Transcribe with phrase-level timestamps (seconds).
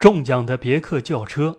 [0.00, 1.54] 中奖的别克轿车。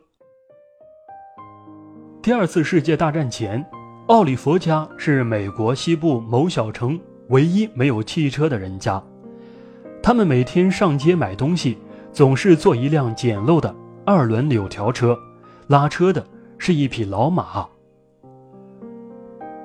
[2.23, 3.63] 第二次世界大战前，
[4.07, 6.99] 奥利弗家是美国西部某小城
[7.29, 8.99] 唯一没有汽车的人家。
[10.01, 11.77] 他们每天上街买东西，
[12.11, 13.75] 总是坐一辆简陋的
[14.07, 15.15] 二轮柳条车，
[15.67, 16.25] 拉车的
[16.57, 17.69] 是一匹老马。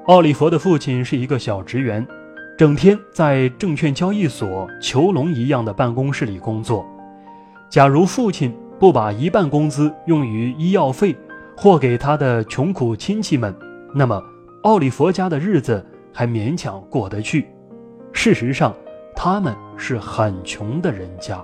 [0.04, 2.06] 奥利弗的父亲是一个小职员，
[2.58, 6.84] 整天在证券交易所囚笼一样的办公室里工作。
[7.70, 11.16] 假如父亲不把一半工资用于医药费
[11.56, 13.54] 或给他的穷苦亲戚们，
[13.94, 14.22] 那么
[14.64, 17.46] 奥利弗家的日子还勉强过得去。
[18.12, 18.74] 事实上，
[19.14, 21.42] 他们是很穷的人家。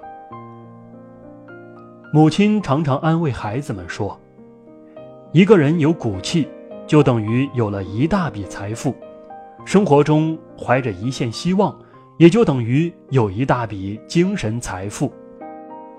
[2.12, 4.21] 母亲常常安慰孩子们说
[5.33, 6.46] ：“一个人有骨气，
[6.87, 8.93] 就等于有了一大笔财富；
[9.65, 11.74] 生活中怀着一线希望，
[12.19, 15.10] 也就等于有一大笔精神财富。”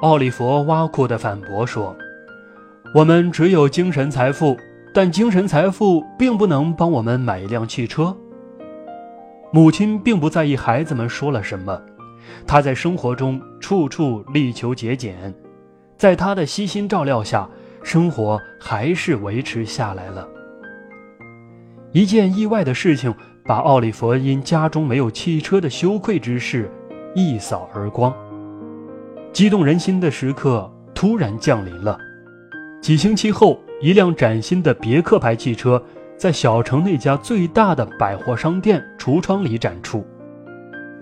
[0.03, 1.95] 奥利弗挖苦地反驳说
[2.94, 4.57] ：“我们只有精神财富，
[4.94, 8.13] 但精神财富并不能帮我们买一辆汽车。”
[9.53, 11.81] 母亲并不在意孩子们说了什么，
[12.45, 15.33] 她在生活中处处力求节俭，
[15.97, 17.50] 在她的悉心照料下，
[17.81, 20.28] 生活还是维持下来了。
[21.94, 26.69] 一件意外的事情把奥利弗因家中没有汽车的羞愧之事
[27.16, 28.13] 一扫而光。
[29.34, 31.98] 激动人心的时刻突然降临了。
[32.80, 35.81] 几星期后，一辆崭新的别克牌汽车。
[36.16, 40.06] 在小城那家最大的百货商店橱窗里展出，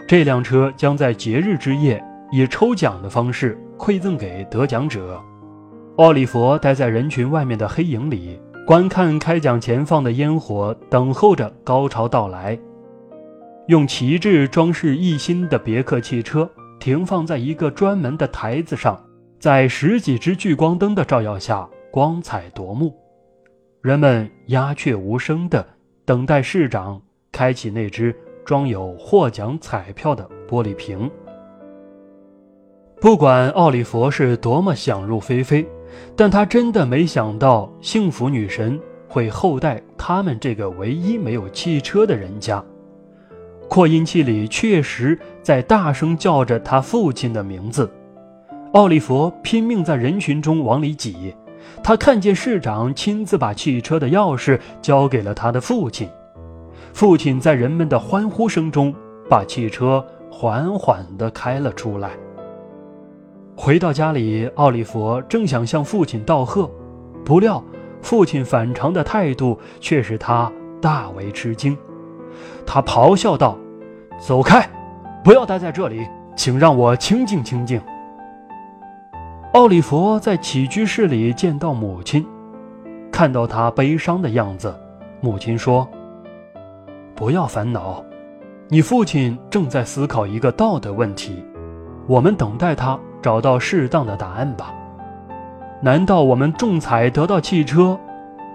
[0.07, 5.21] 这辆车将在节日之夜以抽奖的方式馈赠给得奖者。
[5.97, 12.57] 奥利弗待在人群外面的黑影里，观看开奖前放的烟火，等候着高潮到来。
[13.67, 16.49] 用旗帜装饰一新的别克汽车
[16.81, 18.99] 停放在一个专门的台子上，
[19.39, 22.91] 在十几只聚光灯的照耀下，光彩夺目。
[23.83, 25.63] 人们鸦雀无声地
[26.05, 26.99] 等待市长
[27.31, 28.13] 开启那只
[28.43, 31.09] 装有获奖彩票的玻璃瓶。
[32.99, 35.63] 不管奥利弗是多么想入非非，
[36.15, 42.63] 但他真的没想到幸福女神会厚待他们这个唯一没有汽车的人家。
[43.71, 47.89] 扩音器里确实在大声叫着他父亲的名字。
[48.73, 51.33] 奥利弗拼命在人群中往里挤。
[51.81, 56.09] 他看见市长亲自把汽车的钥匙交给了他的父亲，
[56.91, 58.93] 父亲在人们的欢呼声中
[59.29, 62.11] 把汽车缓缓地开了出来。
[63.55, 66.69] 回到家里，奥利弗正想向父亲道贺，
[67.23, 67.63] 不料
[68.01, 71.77] 父亲反常的态度却使他大为吃惊。
[72.65, 73.57] 他咆哮道
[74.19, 74.67] ：“走开，
[75.23, 77.81] 不要待在这里，请让我清静清静。”
[79.53, 82.25] 奥利弗在起居室里见到母亲，
[83.11, 84.73] 看到他悲伤的样子，
[85.19, 85.87] 母亲说
[87.15, 88.01] ：“不要烦恼，
[88.69, 91.43] 你父亲正在思考一个道德问题，
[92.07, 94.73] 我们等待他找到适当的答案吧。
[95.81, 97.99] 难道我们中彩得到汽车，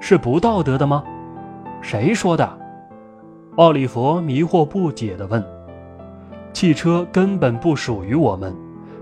[0.01, 1.05] 是不道德的吗？
[1.83, 2.49] 谁说的？”
[3.57, 5.43] 奥利弗迷惑不解地问
[6.53, 8.55] ：“汽车根本不属于我们。”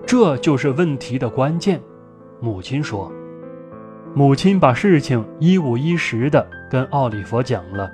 [0.07, 1.81] 这就是问题的关键，
[2.39, 3.11] 母亲说。
[4.13, 7.91] 母亲把事情一五一十地跟奥利弗讲了。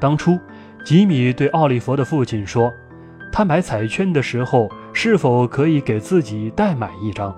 [0.00, 0.36] 当初，
[0.84, 2.72] 吉米对奥利弗的父亲说，
[3.30, 7.32] 他买彩券的时候是否可以给自己代买一张？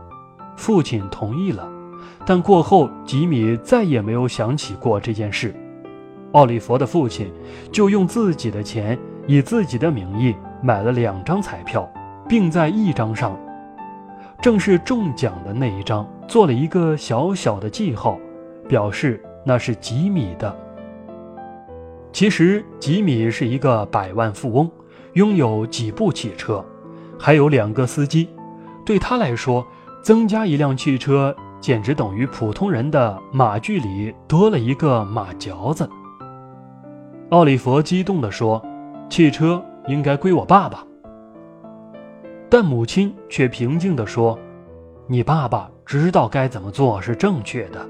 [0.57, 1.69] 父亲同意了，
[2.25, 5.55] 但过后吉米再也没有想起过这件事。
[6.33, 7.33] 奥利弗的父亲
[7.73, 11.91] 就用自己的钱，以自己的名义买了两张彩票，
[12.29, 13.37] 并在一张上。
[14.41, 18.19] 正是中奖的那一张，做了一个小小的记号，
[18.69, 20.57] 表示那是吉米的。
[22.13, 24.71] 其实吉米是一个百万富翁，
[25.13, 26.65] 拥有几部汽车，
[27.19, 28.29] 还有两个司机。
[28.87, 29.67] 对他来说，
[30.03, 35.89] 增加一辆汽车简直等于普通人的马具里多了一个马嚼子。
[37.31, 38.61] 奥利弗激动地说
[39.09, 40.85] ：“汽车应该归我爸爸。”
[42.51, 44.37] 但母亲却平静地说
[45.07, 47.89] ：“你爸爸知道该怎么做是正确的。”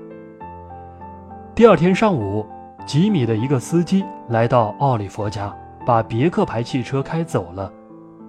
[1.57, 2.45] 第二天上午，
[2.85, 5.57] 吉米的一个司机来到奥利弗家，
[5.87, 7.73] 把别克牌汽车开走了。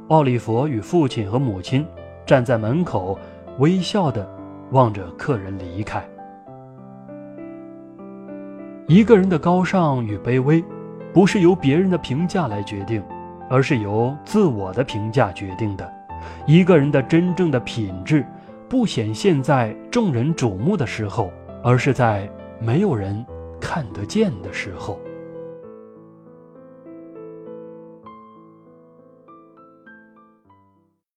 [0.07, 1.85] 奥利弗与父亲和母亲
[2.25, 3.19] 站在门口，
[3.59, 4.25] 微笑地
[4.71, 6.01] 望着客人离开。
[8.87, 10.63] 一个人的高尚与卑微，
[11.13, 13.03] 不是由别人的评价来决定，
[13.49, 15.93] 而是由自我的评价决定的。
[16.45, 18.25] 一个人的真正的品质，
[18.69, 21.31] 不显现在众人瞩目的时候，
[21.63, 22.29] 而是在
[22.59, 23.25] 没有人
[23.59, 24.99] 看得见的时候。